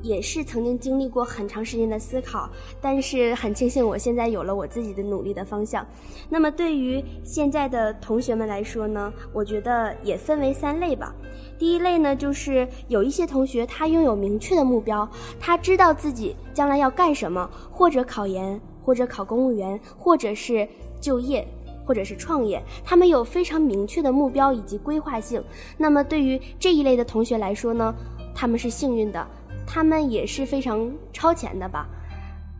[0.03, 2.51] 也是曾经经历过很长时间的思考，
[2.83, 5.87] 但是很庆幸我现在有了我自己的努力的方向。
[6.29, 11.15] 那么对于现在的同学们来说呢，我觉得也分为三类吧。
[11.59, 15.09] 第一类呢，就是有一些同学他拥有明确的目标，
[15.41, 20.69] 他知道自己将来要干什么，或者考研，或者考公务员，或者是
[21.01, 21.47] 就业，
[21.85, 25.43] 或者是创业，他们有非常明确的目标以及规划性。
[25.77, 27.95] 那么对于这一类的同学来说呢，
[28.35, 29.27] 他们是幸运的，
[29.67, 31.89] 他们也是非常超前的吧。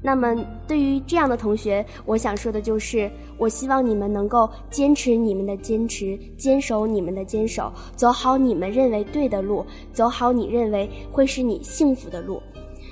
[0.01, 0.33] 那么，
[0.69, 12.41] 对于这样的同学，我想说的就是，我希望你们能够坚持你们的坚持，坚守你们的坚守，走好你们认为对的路，走好你认为会是你幸福的路。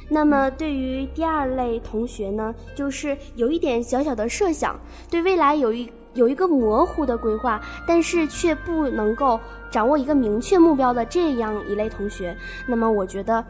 [0.09, 4.79] 那么，对于第二类同学呢，就是有一点小小的设想，
[5.11, 9.39] 对未来有一有一个模糊的规划，但是却不能够
[9.71, 12.37] 掌握一个明确目标的这样一类同学，
[12.67, 13.45] 那么我觉得。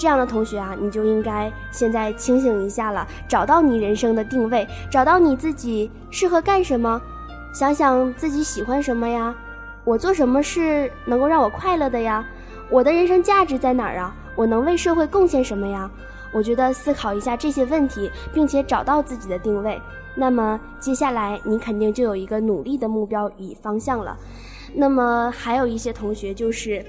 [0.00, 7.02] 这样的同学啊，你就应该现在清醒一下了，找到你人生的定位，找到你自己适合干什么，
[7.52, 9.34] 想想自己喜欢什么呀，
[9.82, 12.24] 我做什么是能够让我快乐的呀，
[12.70, 14.14] 我的人生价值在哪儿啊？
[14.38, 15.90] 我能为社会贡献什么呀？
[16.32, 19.76] 我觉得思考一下这些问题，并且找到自己的定位，
[20.14, 24.16] 那么接下来你肯定就有一个努力的目标与方向了。
[24.72, 26.84] 那么还有一些同学就是。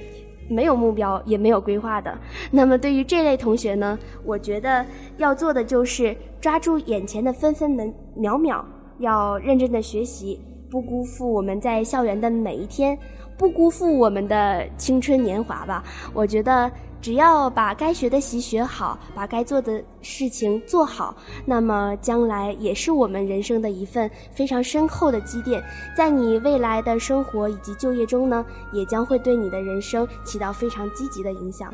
[0.52, 2.18] 没有目标也没有规划的，
[2.50, 3.96] 那么对于这类同学呢，
[4.26, 4.84] 我觉得
[5.18, 8.66] 要做的就是抓住眼前的分分秒秒秒，
[8.98, 12.98] 要认真的学习，不辜负我们在校园的每一天，
[13.38, 15.84] 不辜负我们的青春年华吧。
[16.16, 16.72] 我觉得
[17.02, 25.64] 只要把该学的习学好，把该做的事情做好，那么将来也是我们人生的一份非常深厚的积淀，
[25.96, 31.74] 在你未来的生活以及就业中呢，也将会对你的人生起到非常积极的影响。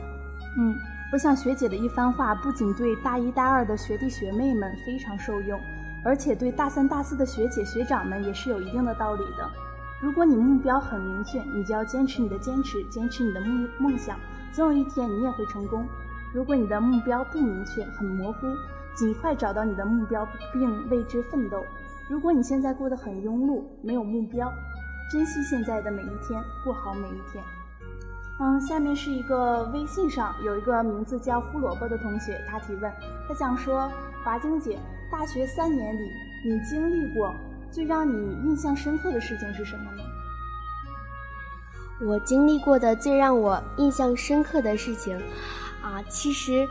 [0.57, 0.75] 嗯，
[1.11, 5.59] 我想学姐的一番话不仅对大一大二的学弟学妹们非常受用，
[6.03, 9.49] 而且对大三大四的学姐学长们也是有一定的道理的。
[10.01, 14.19] 如果你目标很明确，你就要坚持你的坚持，坚持你的梦梦想，
[14.55, 15.85] 总有一天你也会成功。
[16.33, 18.47] 如果你的目标不明确，很模糊，
[18.95, 21.61] 尽快找到你的目标并为之奋斗。
[22.09, 24.49] 如果你现在过得很庸碌，没有目标，
[25.11, 27.43] 珍惜现在的每一天，过好每一天。
[28.39, 32.89] 嗯，下面是一个微信上有一个名字叫胡萝卜的同学，他提问，
[33.27, 33.91] 他想说，
[34.23, 34.79] 华晶姐，
[35.11, 36.09] 大学三年里
[36.45, 37.33] 你经历过
[37.69, 38.13] 最让你
[38.45, 40.03] 印象深刻的事情是什么呢？
[42.01, 45.15] 我经历过的最让我印象深刻的事情，
[45.81, 46.67] 啊，其实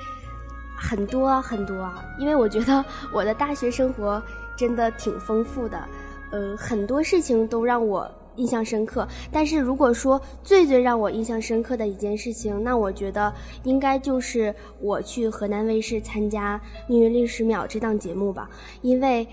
[0.77, 4.23] 很多很多啊，因为我觉得我的大学生活
[4.55, 5.83] 真的挺丰富的，
[6.31, 9.09] 呃，很多事情都让我印象深刻。
[9.33, 18.51] 但是如果说最最让我印象深刻的一件事情，那我觉得应该就是我去河南卫视参加《命运历史秒》这档节目吧，
[18.83, 19.27] 因为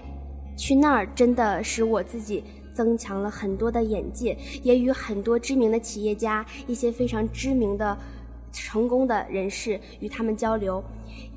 [0.56, 2.44] 去那儿真的使我自己。
[2.74, 7.98] 增强了很多的眼界，也与很多知名的企业家、一些非常知名的、
[8.52, 10.84] 成功的人士与他们交流。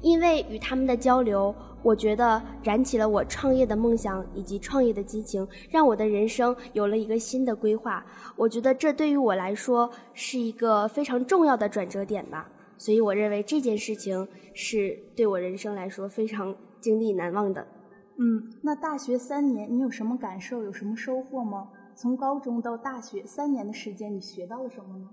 [0.02, 8.04] 因为与他们的交流，我觉得燃起了我创业的梦想以及创业的激情，让我的人生有了一个新的规划。
[8.36, 12.48] 我觉得这对于我来说是一个非常重要的转折点吧。
[12.76, 17.66] 所以我认为这件事情是对我人生来说非常经历难忘的。
[18.16, 21.68] 嗯，那大学三年你有什么感受，有什么收获吗？
[21.96, 25.08] 从高中到大学三年的时间，你学到了什么呢？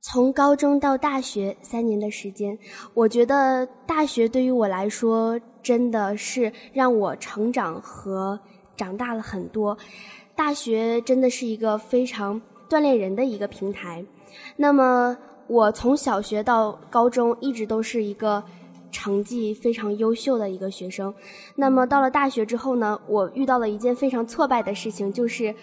[0.00, 2.58] 从高中到大学三年的时间，
[2.94, 8.40] 我觉得大学对于我来说真的是让我成长和
[8.76, 9.78] 长大了很多。
[10.34, 14.04] 大学真的是一个非常锻炼人的一个平台。
[14.56, 18.42] 那么我从小学到高中一直都是一个。
[18.90, 21.14] 成绩非常优秀的一个学生，
[21.56, 25.54] 那么到了大学之后呢，我遇到了一件非常挫败的事情，就是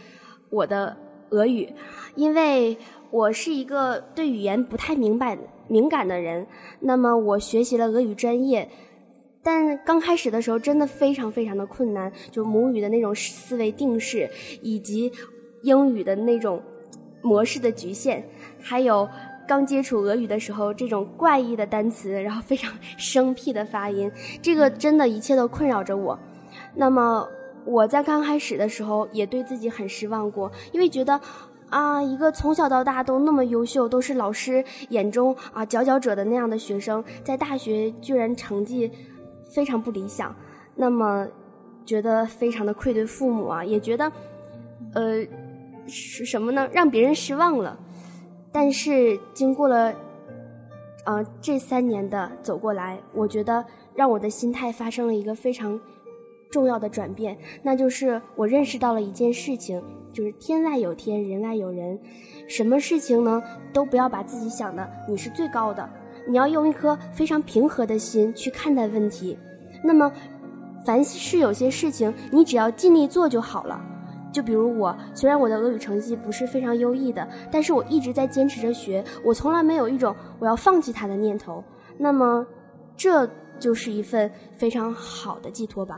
[0.49, 0.95] 我的
[1.31, 1.67] 俄语，
[2.15, 2.77] 因为
[3.11, 6.45] 我是一个对语言不太明白、敏感的人。
[6.79, 8.69] 那么我学习了俄语专业，
[9.41, 14.29] 但刚开始的时候真的非常非常的困难，就母语的那种思维定式，
[14.61, 15.11] 以及
[15.63, 16.61] 英语的那种
[17.21, 18.23] 模式的局限，
[18.61, 19.09] 还有
[19.47, 26.17] 刚接触俄语的时候这种怪异的单词，然后非常生僻的发音，这个真的一切都困扰着我。
[26.73, 27.27] 那么
[27.65, 31.19] 我在刚开始的时候也对自己很失望过，因为觉得。
[31.67, 38.89] 啊，一个从小到大都那么优秀，都是老师眼中啊佼佼者的那样的学生，在大学居然成绩
[39.51, 40.33] 非常不理想，
[40.75, 41.27] 那么
[41.83, 44.09] 觉得非常的愧对父母啊，也觉得
[44.93, 45.25] 呃
[45.87, 46.69] 是什么呢？
[46.71, 47.77] 让别人失望了。
[48.55, 49.93] 但是经过了
[51.03, 55.77] 呃这三年的走过来，我觉得让我的心态发生了一个非常
[56.49, 59.83] 重要的转变，那就是我认识到了一件事情。
[60.13, 61.99] 就是天外有天，人外有人，
[62.47, 63.43] 什么事情呢，
[63.73, 65.89] 都不要把自己想的你是最高的，
[66.25, 69.37] 你要用一颗非常平和的心去看待问题。
[69.83, 70.09] 那么，
[70.85, 73.77] 凡是有些事情，你只要尽力做就好了。
[74.35, 81.63] 就比如我，虽然我的俄语成绩不是非常优异的，但是我一直在坚持着学，我从来没有一种我要放弃它的念头。
[81.97, 82.45] 那么，
[82.97, 83.25] 这
[83.57, 85.97] 就是一份非常好的寄托吧，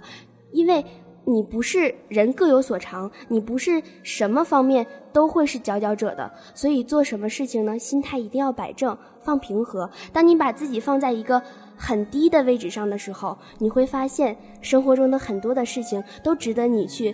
[0.51, 0.85] 因为。
[1.29, 7.77] 你不是人各有所长，你不是什么方面都会是佼佼者的，所以做什么事情呢？
[7.77, 9.89] 心态一定要摆正，放平和。
[10.13, 11.43] 当你把自己放在一个
[11.75, 17.13] 很低的位置上的时候，你会发现生活中的很多的事情都值得你去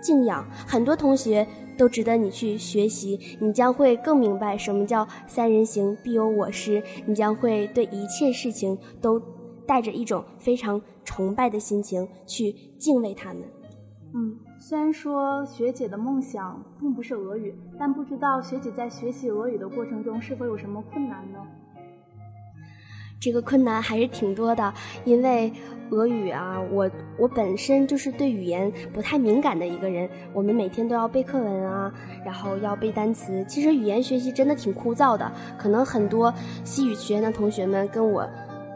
[0.00, 1.46] 敬仰，很多同学
[1.76, 3.18] 都值得你去学习。
[3.40, 9.20] 你将会更明白什么叫三人行必有我师，你将会对一切事情都。
[9.68, 13.42] 带着一种非常崇拜的心情去敬畏他们。
[14.14, 21.38] 嗯，虽然说学姐的梦想并不是俄语，但不知道学姐在学习俄语的过程中是否有什么困难呢？
[23.20, 24.72] 这个困难还是挺多的，
[25.04, 25.52] 因为
[25.90, 26.88] 俄语啊，我
[27.18, 30.08] 我本身就是对语言不太敏感的一个人。
[30.32, 31.92] 我们每天都要背课文啊，
[32.24, 33.44] 然后要背单词。
[33.48, 38.28] 其实语言学习真的挺枯燥的，可能很多西语学院的同学们跟我。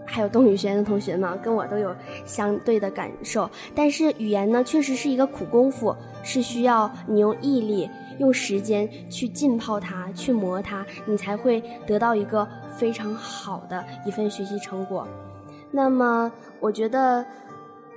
[0.05, 1.95] 还有东语学院的同学们跟我都有
[2.27, 7.89] 相对的感受，但是语言呢，确实是一个苦功夫，是需要你用毅力、
[8.19, 12.47] 用时间去浸泡它、去磨它，你才会得到一个
[12.77, 15.07] 非常好的一份学习成果。
[15.71, 17.25] 那么，我觉得，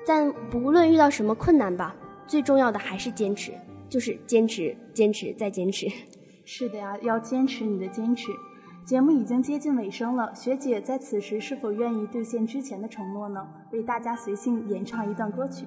[0.05, 1.95] 但不论遇到什么困难吧，
[2.27, 3.51] 最重要的还是坚持，
[3.89, 5.87] 就是坚持、坚持再坚持。
[6.45, 8.31] 是的呀，要坚持你的坚持。
[8.85, 13.47] 节目已经接近尾声了，学姐在此时是否愿意兑现之前的承诺呢？
[13.71, 15.65] 为大家随性演唱一段歌曲。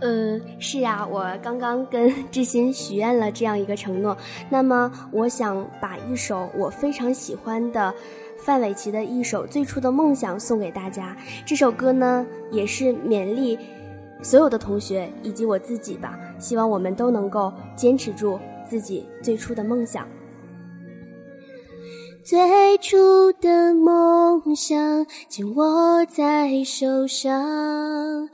[0.00, 4.16] 嗯，是呀，我刚刚跟志新许愿了这样一个承诺。
[4.48, 7.92] 那么，我想把一首我非常喜欢的
[8.38, 11.16] 范玮琪的一首《最初的梦想》送给大家。
[11.44, 13.58] 这首歌呢，也是勉励
[14.22, 16.16] 所有的同学以及我自己吧。
[16.38, 20.06] 希望我们都能够坚持住自己最初的梦想。
[22.24, 28.28] 最初的梦想紧握在手上，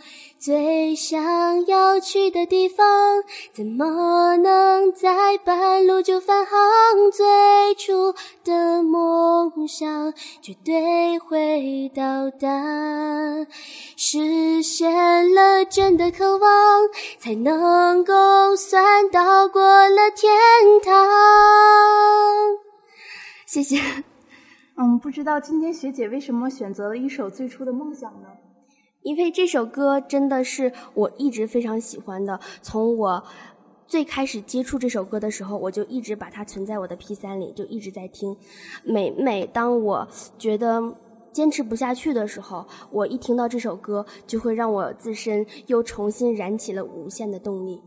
[0.45, 2.85] 最想要去的地方，
[3.51, 7.11] 怎么能在半路就返航？
[7.11, 7.25] 最
[7.77, 8.15] 初
[8.45, 12.47] 的梦想绝对会到达，
[13.97, 16.51] 实现了真的渴望，
[17.19, 20.31] 才能够算到过了天
[20.85, 20.93] 堂。
[23.47, 23.81] 谢谢。
[24.77, 28.29] 嗯，不知道今天学姐为什么选择了一首最初的梦想呢？
[29.05, 32.41] 因为这首歌真的是我一直非常喜欢的。
[32.63, 33.23] 从我
[33.87, 38.35] 最开始接触这首歌的时候，我就一直把它存在我的 P 三里，就一直在听。
[38.83, 40.83] 每每当我觉得
[41.33, 47.83] 坚持不下去的时候，我一听到这首歌，就会让我自身又重新燃起了无限的动力。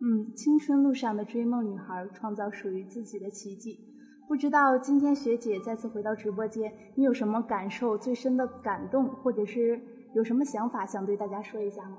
[0.00, 3.78] 嗯，青春路上的追梦女孩，创造属于自己的奇迹。
[4.26, 9.80] 不知道今天学姐再次回到直播间，你有什么感受最深的感动，或者是
[10.14, 11.98] 有什么想法想对大家说一下吗？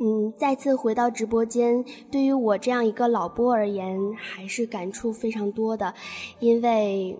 [0.00, 5.92] 嗯，再次回到直播间，对于我这样一个老播而言，还是感触非常多的，
[6.40, 7.18] 因为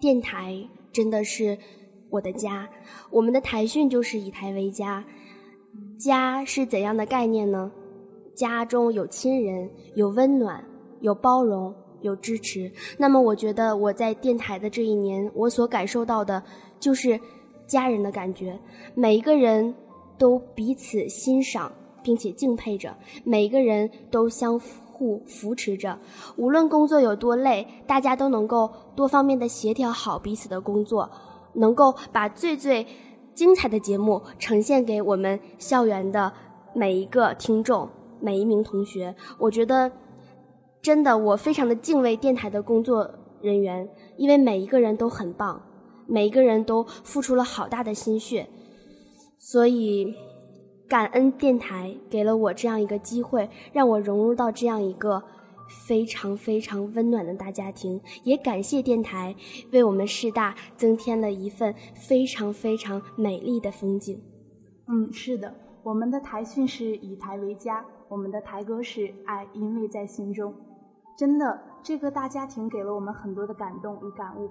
[0.00, 0.56] 电台
[0.92, 1.56] 真的是
[2.10, 2.68] 我的家，
[3.10, 5.04] 我们的台训就是以台为家。
[5.98, 7.70] 家是怎样的概念呢？
[8.34, 10.64] 家中有亲人，有温暖，
[11.00, 11.74] 有包容。
[12.00, 16.40] 有支持，那么我觉得我在电台的这一年，我所感受到的
[16.78, 17.18] 就是
[17.68, 18.58] 家人的感觉。
[18.96, 19.72] 每一个人
[20.18, 21.70] 都彼此欣赏
[22.02, 22.92] 并且敬佩着，
[23.22, 25.96] 每一个人都相互扶持着。
[26.36, 31.08] 无论工作有多累，大家都能够多方面的协调好彼此的工作，
[31.52, 32.84] 能够把最最
[33.32, 36.32] 精彩的节目呈现给我们校园的
[36.74, 37.88] 每一个听众、
[38.18, 39.14] 每一名同学。
[39.38, 39.92] 我觉得，
[40.82, 43.08] 真的，我非常的敬畏电台的工作
[43.40, 45.62] 人员，因为每一个人都很棒，
[46.08, 48.48] 每一个人都付出了好大的心血，
[49.38, 50.16] 所以。
[50.88, 55.22] 感恩电台给了我这样一个机会，让我融入到这样一个
[55.86, 58.00] 非常非常温暖的大家庭。
[58.24, 59.36] 也感谢电台
[59.70, 64.18] 为我们师大增添了一份非常非常美丽的风景。
[64.86, 70.54] 嗯，是的，我们的台训是以台为家，我们的台歌是爱因为在心中。
[71.18, 74.48] 真的，这个大家庭给了我们很多的感动与感悟。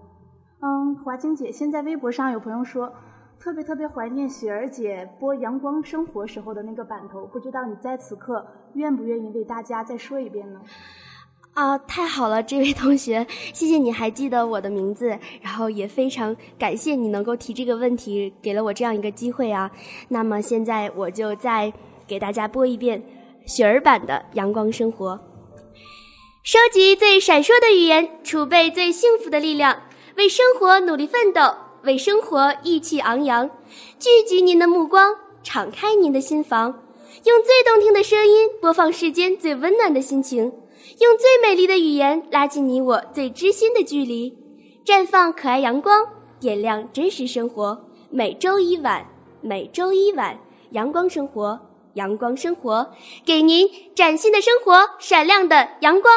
[0.62, 2.94] 嗯，华晶姐，现在微博上有朋友说。
[3.40, 8.44] 特别特别怀念雪儿姐播《阳光生活》时候的那个版头，不知道你在此刻
[8.74, 10.60] 愿不愿意为大家再说一遍呢？
[11.54, 19.70] 啊，太好了，这位同学，谢谢你还记得我的名字，然后也非常感谢你能够提这个问题，给了我这样一个机会啊。
[20.10, 21.72] 那么现在我就再
[22.08, 23.02] 给大家播一遍
[23.46, 25.14] 雪儿版的《阳光生活》，
[26.42, 29.78] 收集最闪烁的语言，储备最幸福的力量，
[30.18, 31.42] 为生活努力奋斗。
[31.84, 33.48] 为生活意气昂扬，
[34.00, 36.74] 聚集您的目光，敞开您的心房，
[37.24, 40.52] 用最动听的声音播放世间最温暖的心情，
[41.00, 44.36] 用最美丽的语言拉近你我最知心的距离，
[44.84, 46.04] 绽放可爱阳光，
[46.40, 47.80] 点亮真实生活。
[48.10, 49.08] 每周一晚，
[49.42, 50.38] 每周一晚，
[50.72, 51.58] 阳光生活，
[51.94, 52.92] 阳光生活，
[53.24, 56.12] 给您崭新的生活，闪亮的阳光。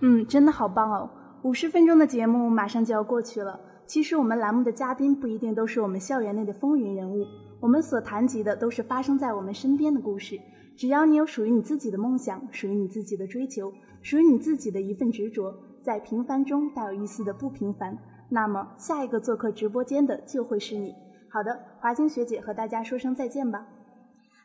[0.00, 1.10] 嗯，真的好棒哦！
[1.46, 3.60] 五十分钟的节目马上就要过去了。
[3.86, 7.24] 其实我们栏目的嘉宾不一定都是我们校园内的风云人物，
[7.60, 10.36] 我们所谈及的都是发生在我们身边的故事。
[10.76, 13.72] 只要你有属于你自己的梦想，属于你自己的追求，
[14.02, 17.96] 属于你自己的一份执着，在平凡中带有一丝的不平凡，
[18.28, 20.92] 那么下一个做客直播间的就会是你。
[21.30, 23.64] 好的，华晶学姐和大家说声再见吧。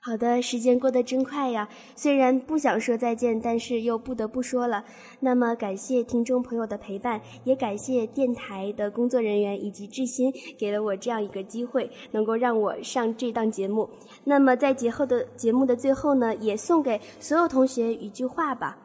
[0.03, 1.69] 好的，时间过得真快呀！
[1.95, 4.83] 虽然不想说再见，但是又不得不说了。
[5.19, 13.87] 那么，感谢听众朋友的陪伴，也感谢电台的工作人员以及志新给了我这样一个机会，能够让我上这档节目。
[14.23, 18.75] 那么，在节后的节目的最后呢，也送给所有同学一句话吧：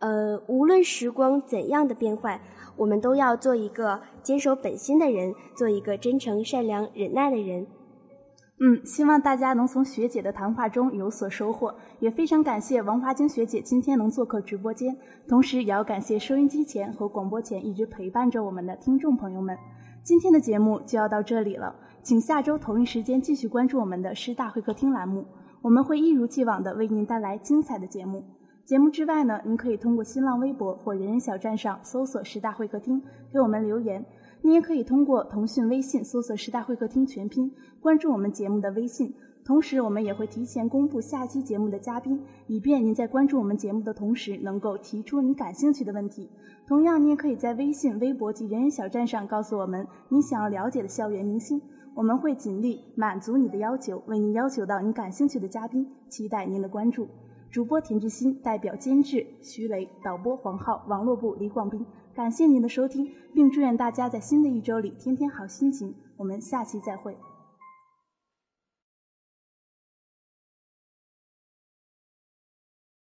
[0.00, 2.40] 呃，无论时光怎样的变换，
[2.76, 7.64] 我们都要做一个坚守本心的人，做一个真诚、善良、忍耐的人。
[8.60, 14.96] 嗯，希望大家能从学姐的谈话中有所收获，也非常感谢王华晶学姐今天能做客直播间，
[15.28, 19.56] 同时也要感谢收音机前和广播前一直陪伴着我们的听众朋友们。
[20.02, 25.24] 今天的节目就要到这里了，请下周同一时间继续关注我们的师大会客厅栏目，
[25.62, 28.24] 我们会一如既往的为您带来精彩的节目。
[28.64, 33.00] 节目之外呢，您可以通过新浪微博或人人小站上搜索“师大会客厅”
[33.32, 34.04] 给我们留言。
[34.42, 39.12] 你也可以通过腾讯微信搜索“十大会客厅”全拼，关注我们节目的微信。
[39.44, 46.28] 同时，我们也会提前公布下期节目的嘉宾，以便您在关注我们节目的同时，能够提出您感兴趣的问题。
[46.66, 51.60] 同样，你也可以在微信、微博及人人小站上告诉我们您想要了解的校园明星，
[51.94, 57.08] 我们会尽力满足你的要求，为您要求到你感兴趣的嘉宾，期待您的关注。
[57.50, 61.86] 主播田志新代表监制徐雷，导播黄浩，网络部李广斌。
[62.18, 65.94] 感谢您的收听，并祝愿大家在新的一周里天天好心情。
[66.16, 67.16] 我们下期再会。